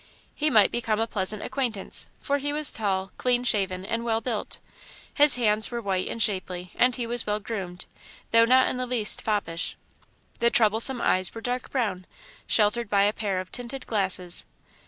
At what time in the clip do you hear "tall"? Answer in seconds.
2.71-3.11